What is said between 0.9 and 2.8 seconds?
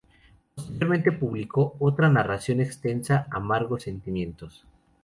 publicó otra narración